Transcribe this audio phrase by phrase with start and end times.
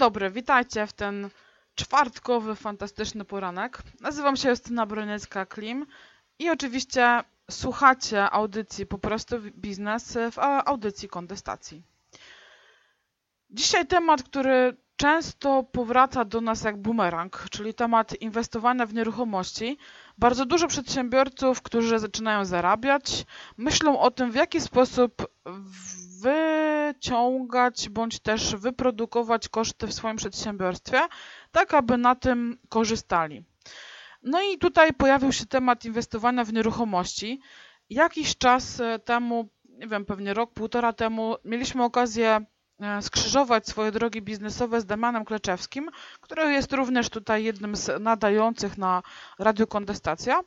[0.00, 1.30] Dobry, witajcie w ten
[1.74, 3.78] czwartkowy, fantastyczny poranek.
[4.00, 5.86] Nazywam się Justyna Broniecka-Klim
[6.38, 7.20] i oczywiście
[7.50, 11.82] słuchacie audycji Po prostu Biznes w audycji kontestacji.
[13.50, 19.78] Dzisiaj temat, który często powraca do nas jak bumerang, czyli temat inwestowania w nieruchomości.
[20.18, 23.24] Bardzo dużo przedsiębiorców, którzy zaczynają zarabiać,
[23.56, 25.26] myślą o tym, w jaki sposób
[26.92, 31.00] wyciągać bądź też wyprodukować koszty w swoim przedsiębiorstwie,
[31.50, 33.44] tak aby na tym korzystali.
[34.22, 37.40] No i tutaj pojawił się temat inwestowania w nieruchomości.
[37.90, 42.46] Jakiś czas temu, nie wiem, pewnie rok, półtora temu, mieliśmy okazję
[42.80, 48.78] E, skrzyżować swoje drogi biznesowe z Damianem Kleczewskim, który jest również tutaj jednym z nadających
[48.78, 49.02] na
[49.38, 50.40] Radio Kondestacja.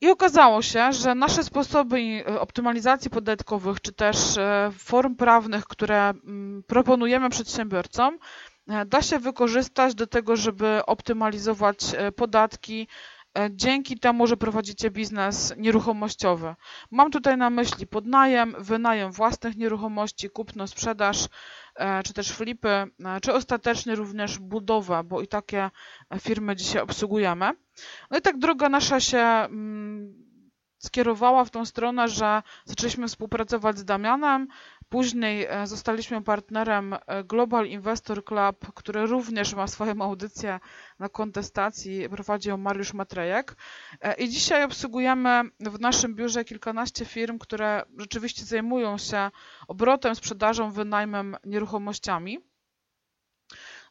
[0.00, 6.08] I okazało się, że nasze sposoby e, optymalizacji podatkowych, czy też e, form prawnych, które
[6.08, 8.18] mm, proponujemy przedsiębiorcom,
[8.86, 11.78] da się wykorzystać do tego, żeby optymalizować
[12.16, 12.88] podatki
[13.50, 16.54] dzięki temu, że prowadzicie biznes nieruchomościowy.
[16.90, 21.26] Mam tutaj na myśli podnajem, wynajem własnych nieruchomości, kupno, sprzedaż,
[22.04, 22.90] czy też flipy, e,
[23.22, 25.70] czy ostatecznie również budowę, bo i takie
[26.20, 27.50] firmy dzisiaj obsługujemy.
[28.10, 30.28] No i tak droga nasza się mm,
[30.78, 34.48] skierowała w tą stronę, że zaczęliśmy współpracować z Damianem.
[34.88, 40.60] Później e, zostaliśmy partnerem e, Global Investor Club, który również ma swoją audycję
[40.98, 42.08] na kontestacji.
[42.08, 43.56] Prowadzi ją Mariusz Matrejek.
[44.00, 49.30] E, I dzisiaj obsługujemy w naszym biurze kilkanaście firm, które rzeczywiście zajmują się
[49.68, 52.38] obrotem, sprzedażą, wynajmem nieruchomościami.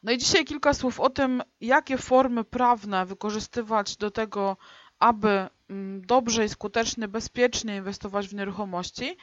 [0.02, 4.56] No i dzisiaj kilka słów o tym, jakie formy prawne wykorzystywać do tego,
[4.98, 9.16] aby mm, dobrze i skutecznie, bezpiecznie inwestować w nieruchomości.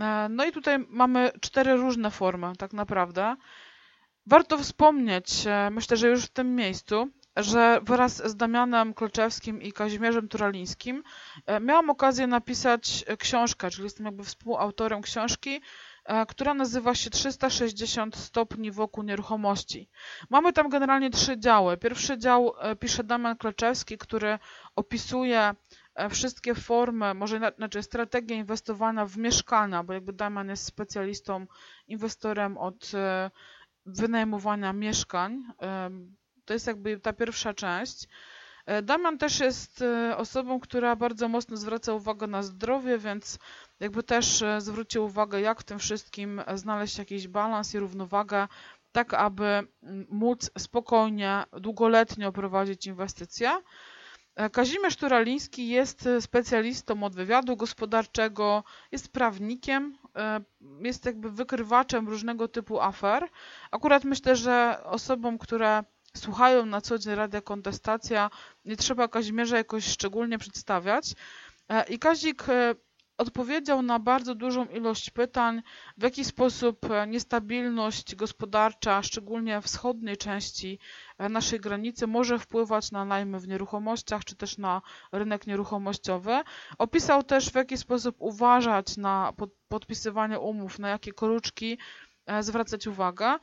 [0.00, 3.36] E, no i tutaj mamy cztery różne formy, tak naprawdę.
[4.26, 9.72] Warto wspomnieć, e, myślę, że już w tym miejscu, że wraz z Damianem Kleczewskim i
[9.72, 11.02] Kazimierzem Turalińskim
[11.46, 15.60] e, miałam okazję napisać książkę, czyli jestem jakby współautorem książki
[16.28, 19.88] która nazywa się 360 stopni wokół nieruchomości.
[20.30, 21.76] Mamy tam generalnie trzy działy.
[21.76, 24.38] Pierwszy dział pisze Damian Kleczewski, który
[24.76, 25.54] opisuje
[26.10, 31.46] wszystkie formy, może znaczy strategię inwestowania w mieszkania, bo jakby Damian jest specjalistą,
[31.88, 32.92] inwestorem od
[33.86, 35.42] wynajmowania mieszkań.
[36.44, 38.08] To jest jakby ta pierwsza część.
[38.82, 39.84] Damian też jest
[40.16, 43.38] osobą, która bardzo mocno zwraca uwagę na zdrowie, więc
[43.80, 48.48] jakby też e, zwrócił uwagę, jak w tym wszystkim e, znaleźć jakiś balans i równowagę,
[48.92, 49.66] tak aby
[50.10, 53.50] móc spokojnie, długoletnio prowadzić inwestycje.
[54.40, 59.98] E, Kazimierz Turaliński jest specjalistą od wywiadu gospodarczego, jest prawnikiem,
[60.82, 63.28] jest jakby wykrywaczem różnego typu afer.
[63.70, 65.84] Akurat myślę, że osobom, które
[66.16, 68.30] słuchają na co dzień Radia Kontestacja,
[68.64, 71.14] nie trzeba Kazimierza jakoś szczególnie przedstawiać.
[71.88, 72.44] I Kazik
[73.20, 75.62] odpowiedział na bardzo dużą ilość pytań,
[75.98, 80.78] w jaki sposób e, niestabilność gospodarcza, szczególnie wschodniej części
[81.18, 84.82] e, naszej granicy, może wpływać na najmy w nieruchomościach, czy też na
[85.12, 86.40] rynek nieruchomościowy.
[86.78, 89.32] Opisał też, w jaki sposób uważać na
[89.68, 91.78] podpisywanie umów, na jakie koruczki
[92.26, 93.38] e, zwracać uwagę,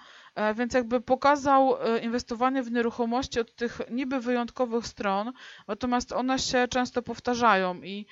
[0.55, 5.33] więc jakby pokazał inwestowanie w nieruchomości od tych niby wyjątkowych stron,
[5.67, 8.05] natomiast one się często powtarzają i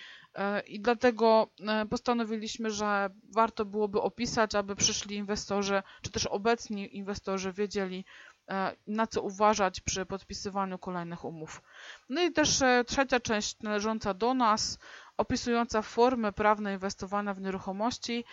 [0.67, 7.53] I dlatego e, postanowiliśmy, że warto byłoby opisać, aby przyszli inwestorzy, czy też obecni inwestorzy
[7.53, 8.05] wiedzieli,
[8.49, 11.61] e, na co uważać przy podpisywaniu kolejnych umów.
[12.09, 14.79] No i też trzecia część należąca do nas,
[15.17, 18.25] opisująca formy prawne inwestowania w nieruchomości.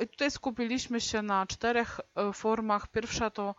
[0.00, 2.00] I tutaj skupiliśmy się na czterech
[2.34, 2.88] formach.
[2.88, 3.54] Pierwsza to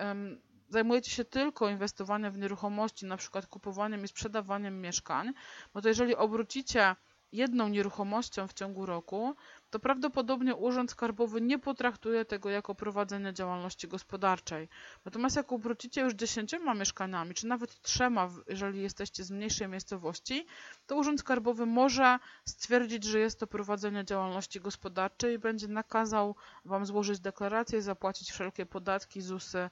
[0.68, 5.32] zajmujecie się tylko inwestowaniem w nieruchomości, na przykład kupowaniem i sprzedawaniem mieszkań,
[5.74, 6.96] no to jeżeli obrócicie
[7.32, 9.34] jedną nieruchomością w ciągu roku,
[9.70, 14.68] to prawdopodobnie Urząd Skarbowy nie potraktuje tego jako prowadzenie działalności gospodarczej.
[15.04, 20.46] Natomiast jak obrócicie już dziesięcioma mieszkaniami, czy nawet trzema, jeżeli jesteście z mniejszej miejscowości,
[20.86, 26.86] to Urząd Skarbowy może stwierdzić, że jest to prowadzenie działalności gospodarczej i będzie nakazał Wam
[26.86, 29.70] złożyć deklarację, zapłacić wszelkie podatki, ZUSy,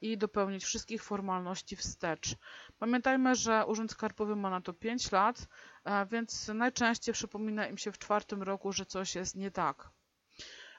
[0.00, 2.36] i dopełnić wszystkich formalności wstecz.
[2.78, 5.48] Pamiętajmy, że Urząd Skarbowy ma na to 5 lat,
[5.84, 9.90] e, więc najczęściej przypomina im się w czwartym roku, że coś jest nie tak.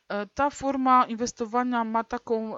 [0.08, 2.56] E, ta forma inwestowania ma taką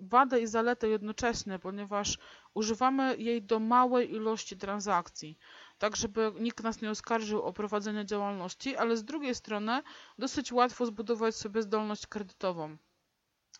[0.00, 2.18] wadę i zaletę jednocześnie, ponieważ
[2.54, 5.38] używamy jej do małej ilości transakcji,
[5.78, 9.82] tak żeby nikt nas nie oskarżył o prowadzenie działalności, ale z drugiej strony
[10.18, 12.76] dosyć łatwo zbudować sobie zdolność kredytową.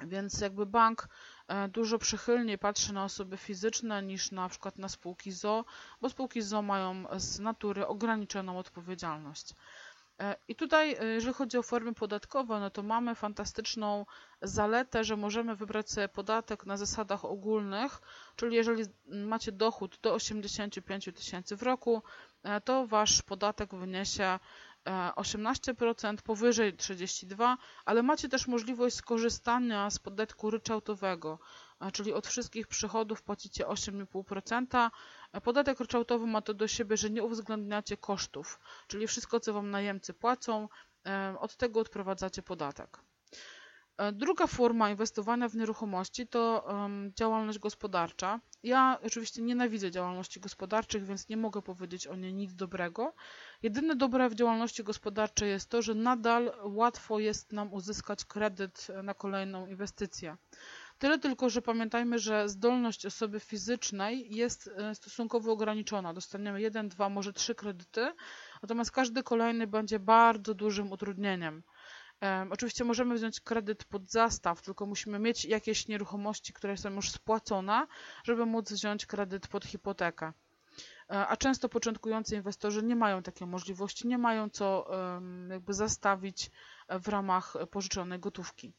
[0.01, 1.09] Więc jakby bank
[1.42, 5.65] E, dużo przychylniej patrzy na osoby fizyczne niż na przykład na spółki ZO,
[6.01, 9.55] bo spółki ZO mają z natury ograniczoną odpowiedzialność.
[10.21, 14.07] E, I tutaj, e, jeżeli chodzi o formy podatkowe, no to mamy fantastyczną
[14.43, 18.01] zaletę, że możemy wybrać sobie podatek na zasadach ogólnych,
[18.37, 22.03] czyli jeżeli macie dochód do 85 tysięcy w roku,
[22.65, 24.39] to wasz podatek wyniesie
[25.17, 31.39] 18%, powyżej 32%, ale macie też możliwość skorzystania z podatku ryczałtowego,
[31.93, 34.91] czyli od wszystkich przychodów płacicie 8,5%.
[35.43, 40.15] Podatek ryczałtowy ma to do siebie, że nie uwzględniacie kosztów, czyli wszystko, co wam najemcy
[40.15, 40.69] płacą,
[41.39, 42.99] od tego odprowadzacie podatek.
[44.03, 48.41] E, druga forma inwestowania w nieruchomości to um, działalność gospodarcza.
[48.63, 53.15] Ja oczywiście nienawidzę działalności gospodarczych, więc nie mogę powiedzieć o niej nic dobrego.
[53.63, 59.15] Jedyne dobre w działalności gospodarczej jest to, że nadal łatwo jest nam uzyskać kredyt na
[59.15, 60.37] kolejną inwestycję.
[60.99, 66.15] Tyle tylko, że pamiętajmy, że zdolność osoby fizycznej jest e, stosunkowo ograniczona.
[66.15, 68.13] Dostaniemy jeden, dwa, może trzy kredyty,
[68.63, 71.63] natomiast każdy kolejny będzie bardzo dużym utrudnieniem.
[72.51, 77.87] Oczywiście możemy wziąć kredyt pod zastaw, tylko musimy mieć jakieś nieruchomości, które są już spłacone,
[78.25, 80.33] żeby móc wziąć kredyt pod hipotekę.
[81.11, 84.91] E, a często początkujący inwestorzy nie mają takiej możliwości, nie mają co
[85.51, 86.51] jakby zastawić
[86.89, 88.73] w ramach pożyczonej gotówki.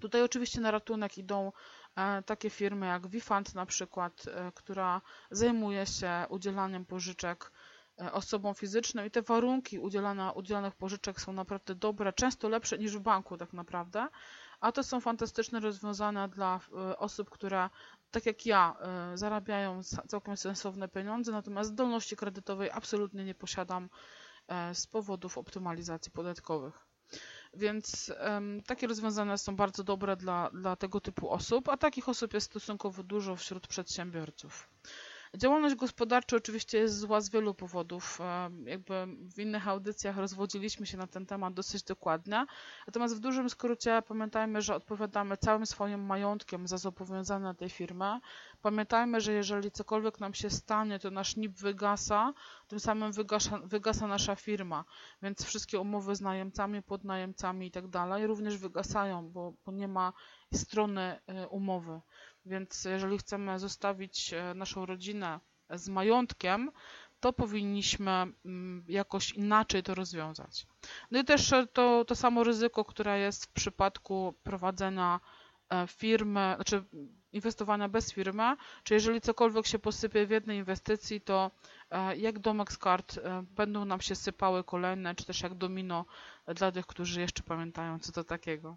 [0.00, 1.52] Tutaj oczywiście na ratunek idą
[1.96, 5.00] e, takie firmy jak Vifund na przykład, e, która
[5.30, 7.52] zajmuje się udzielaniem pożyczek
[8.00, 12.96] E, osobom fizycznym i te warunki udzielania, udzielanych pożyczek są naprawdę dobre, często lepsze niż
[12.96, 14.08] w banku tak naprawdę,
[14.60, 16.60] a to są fantastyczne rozwiązania dla
[16.90, 17.70] e, osób, które
[18.10, 23.88] tak jak ja e, zarabiają całkiem sensowne pieniądze, natomiast zdolności kredytowej absolutnie nie posiadam
[24.72, 26.86] z powodów optymalizacji podatkowych.
[27.54, 32.34] Więc um, takie rozwiązania są bardzo dobre dla, dla tego typu osób, a takich osób
[32.34, 34.68] jest stosunkowo dużo wśród przedsiębiorców.
[35.36, 38.20] Działalność gospodarcza oczywiście jest zła z wielu powodów.
[38.20, 42.46] E, jakby w innych audycjach rozwodziliśmy się na ten temat dosyć dokładnie.
[42.86, 48.20] Natomiast w dużym skrócie pamiętajmy, że odpowiadamy całym swoim majątkiem za zobowiązania tej firmy.
[48.62, 52.32] Pamiętajmy, że jeżeli cokolwiek nam się stanie, to nasz NIP wygasa,
[52.68, 54.84] tym samym wygasa, wygasa nasza firma,
[55.22, 57.84] więc wszystkie umowy z najemcami, podnajemcami i tak
[58.26, 60.12] również wygasają, bo, bo nie ma
[60.54, 62.00] strony e, umowy.
[62.46, 66.70] Więc jeżeli chcemy zostawić e, naszą rodzinę z majątkiem,
[67.20, 70.66] to powinniśmy mm, jakoś inaczej to rozwiązać.
[71.10, 75.20] No i też e, to, to samo ryzyko, które jest w przypadku prowadzenia
[75.70, 76.84] e, firmy, znaczy
[77.32, 81.50] inwestowania bez firmy, czy jeżeli cokolwiek się posypie w jednej inwestycji, to
[82.16, 86.04] jak domek z kart będą nam się sypały kolejne, czy też jak domino
[86.54, 88.76] dla tych, którzy jeszcze pamiętają, co to takiego.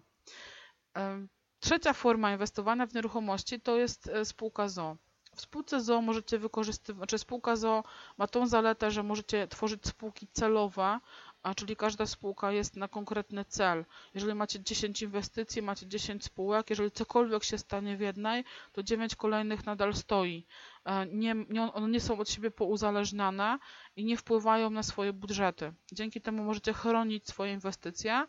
[1.60, 4.96] Trzecia forma inwestowania w nieruchomości to jest e, spółka ZO.
[5.34, 7.84] W spółce ZO możecie wykorzystywać, znaczy spółka ZO
[8.18, 11.00] ma tą zaletę, że możecie tworzyć spółki celowe
[11.42, 13.84] a czyli każda spółka jest na konkretny cel.
[14.14, 19.14] Jeżeli macie 10 inwestycji, macie 10 spółek, jeżeli cokolwiek się stanie w jednej, to 9
[19.16, 20.46] kolejnych nadal stoi.
[20.84, 23.58] E, nie, nie, one nie są od siebie pouzależniane
[23.96, 25.72] i nie wpływają na swoje budżety.
[25.92, 28.26] Dzięki temu możecie chronić swoje inwestycje.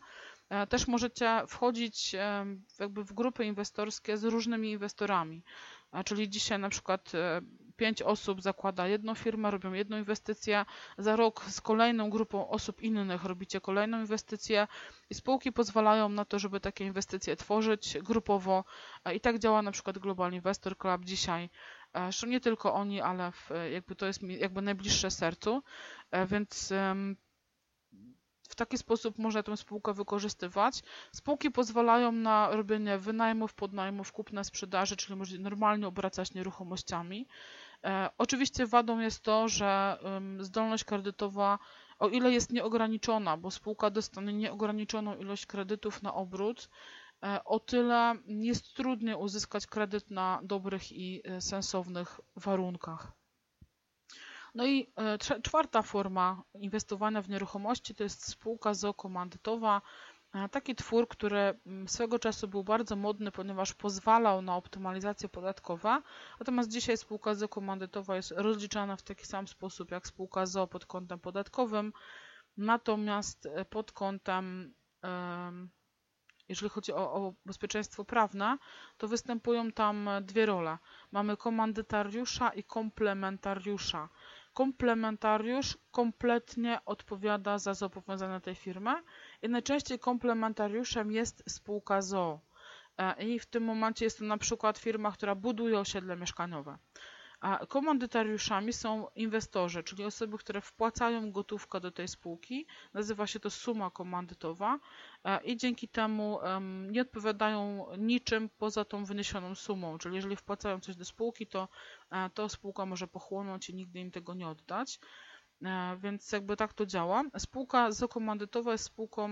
[0.51, 2.15] E, też możecie wchodzić
[2.79, 5.43] jakby w grupy inwestorskie z różnymi inwestorami.
[6.05, 7.11] Czyli dzisiaj na przykład
[7.77, 10.65] pięć osób zakłada jedną firmę, robią jedną inwestycję,
[10.97, 14.67] za rok z kolejną grupą osób innych robicie kolejną inwestycję
[15.09, 18.63] i spółki pozwalają na to, żeby takie inwestycje tworzyć grupowo
[19.15, 21.49] i tak działa na przykład Global Investor Club dzisiaj.
[21.93, 23.31] Zresztą nie tylko oni, ale
[23.71, 25.63] jakby to jest mi jakby najbliższe sercu,
[26.11, 26.73] e, więc
[28.51, 30.83] w taki sposób można tę spółkę wykorzystywać.
[31.11, 37.27] Spółki pozwalają na robienie wynajmów, podnajmów, kupna sprzedaży, czyli można normalnie obracać nieruchomościami.
[37.83, 39.97] E, oczywiście wadą jest to, że
[40.39, 41.59] zdolność kredytowa,
[41.99, 46.69] o ile jest nieograniczona, bo spółka dostanie nieograniczoną ilość kredytów na obrót,
[47.23, 53.20] e, o tyle jest trudniej uzyskać kredyt na dobrych i e, sensownych warunkach.
[54.53, 54.93] No i
[55.43, 59.81] czwarta forma inwestowania w nieruchomości to jest spółka zookomandytowa,
[60.51, 66.01] Taki twór, który mm, swego czasu był bardzo modny, ponieważ pozwalał na optymalizację podatkową,
[66.39, 70.85] natomiast dzisiaj spółka ZO komandytowa jest rozliczana w taki sam sposób jak spółka ZO pod
[70.85, 71.93] kątem podatkowym,
[72.57, 74.73] natomiast e, pod kątem,
[76.49, 78.57] jeżeli chodzi o, o bezpieczeństwo prawne,
[78.97, 80.77] to występują tam dwie role.
[81.11, 84.09] Mamy komandytariusza i komplementariusza.
[84.53, 88.91] Komplementariusz kompletnie odpowiada za zobowiązania tej firmy
[89.41, 92.39] i najczęściej komplementariuszem jest spółka ZOO.
[92.97, 96.77] E, I w tym momencie jest to na przykład firma, która buduje osiedle mieszkaniowe.
[97.41, 102.65] A komandytariuszami są inwestorzy, czyli osoby, które wpłacają gotówkę do tej spółki.
[102.93, 104.79] Nazywa się to suma komandytowa
[105.23, 106.39] e, i dzięki temu
[106.89, 109.97] nie odpowiadają niczym poza tą wyniesioną sumą.
[109.97, 111.67] Czyli jeżeli wpłacają coś do spółki, to,
[112.11, 114.99] e, to spółka może pochłonąć i nigdy im tego nie oddać.
[115.65, 117.23] E, więc jakby tak to działa.
[117.37, 119.29] Spółka zakomandytowa jest spółką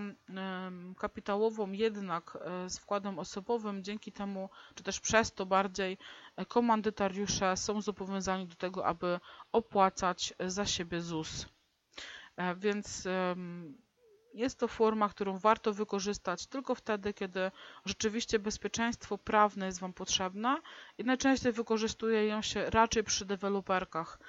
[0.98, 3.84] kapitałową, jednak e, z wkładem osobowym.
[3.84, 5.98] Dzięki temu, czy też przez to bardziej,
[6.36, 9.20] e, komandytariusze są zobowiązani do tego, aby
[9.52, 11.46] opłacać za siebie ZUS.
[12.58, 13.08] Więc
[14.34, 17.52] jest to forma, którą warto wykorzystać tylko wtedy, kiedy
[17.86, 20.58] rzeczywiście bezpieczeństwo prawne jest Wam potrzebne
[20.98, 24.20] i najczęściej wykorzystuje ją się raczej przy deweloperkach,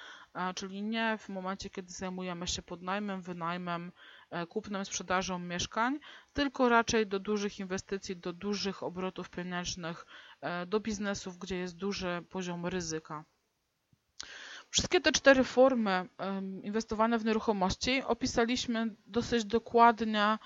[0.55, 3.93] czyli nie w momencie, kiedy zajmujemy się podnajmem, wynajmem,
[4.31, 5.99] e, kupnem, sprzedażą mieszkań,
[6.33, 10.07] tylko raczej do dużych inwestycji, do dużych obrotów pieniężnych,
[10.41, 13.25] e, do biznesów, gdzie jest duży poziom ryzyka.
[14.71, 16.09] Wszystkie te cztery formy
[16.63, 20.39] inwestowania w nieruchomości opisaliśmy dosyć dokładnie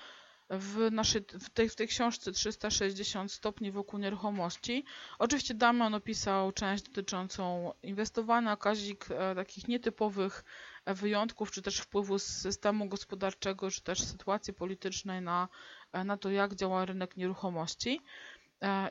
[0.49, 4.85] w, naszej, w, tej, w tej książce 360 stopni wokół nieruchomości.
[5.19, 10.43] Oczywiście Damian opisał część dotyczącą inwestowania, Kazik e, takich nietypowych
[10.85, 15.47] e, wyjątków, czy też wpływu z systemu gospodarczego, czy też sytuacji politycznej na,
[15.91, 18.01] e, na to, jak działa rynek nieruchomości.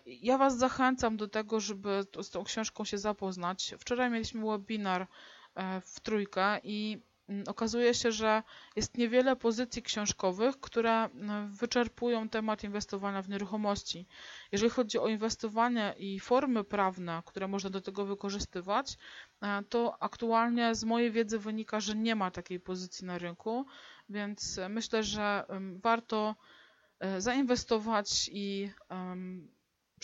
[0.07, 3.75] Ja Was zachęcam do tego, żeby z tą książką się zapoznać.
[3.79, 5.07] Wczoraj mieliśmy webinar
[5.87, 7.03] w trójkę i
[7.47, 8.43] okazuje się, że
[8.77, 14.07] jest niewiele pozycji książkowych, które mm, wyczerpują temat inwestowania w nieruchomości.
[14.53, 18.99] Jeżeli chodzi o inwestowanie i formy prawne, które można do tego wykorzystywać,
[19.43, 23.67] e, to aktualnie z mojej wiedzy wynika, że nie ma takiej pozycji na rynku,
[24.09, 25.45] więc myślę, że
[25.83, 26.35] warto
[27.01, 28.71] e, zainwestować i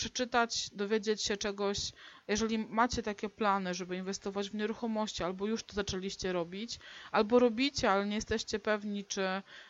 [0.01, 1.93] przeczytać, dowiedzieć się czegoś.
[2.29, 6.79] Jeżeli macie takie plany, żeby inwestować w nieruchomości, albo już to zaczęliście robić,
[7.13, 9.23] albo robicie, ale nie jesteście pewni, czy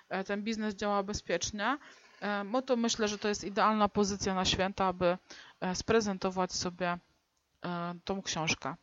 [0.09, 1.79] e, ten biznes działa bezpiecznie,
[2.21, 5.19] e, no to myślę, że to jest idealna pozycja na święta, aby
[5.61, 6.99] e, sprezentować sobie
[8.05, 8.75] tą książkę.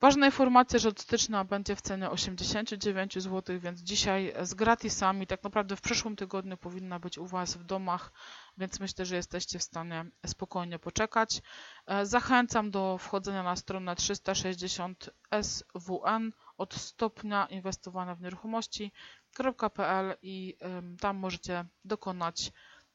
[0.00, 5.42] Ważna informacja, że od stycznia będzie w cenie 89 zł, więc dzisiaj z gratisami, tak
[5.42, 8.12] naprawdę w przyszłym tygodniu powinna być u Was w domach,
[8.58, 11.42] więc myślę, że jesteście w stanie spokojnie poczekać.
[11.86, 15.10] E, zachęcam do wchodzenia na stronę 360
[15.42, 20.56] SWN od stopnia inwestowania w nieruchomości.pl i
[21.00, 22.52] tam możecie dokonać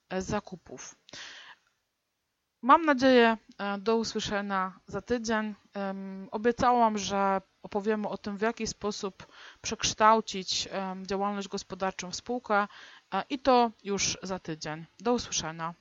[0.09, 0.95] e, zakupów.
[2.61, 5.55] Mam nadzieję e, do usłyszenia za tydzień.
[6.31, 9.27] Obiecałam, że opowiemy o tym, w jaki sposób
[9.61, 10.69] przekształcić
[11.01, 12.67] działalność gospodarczą w spółkę
[13.13, 14.85] e, i to już za tydzień.
[14.99, 15.73] Do usłyszenia.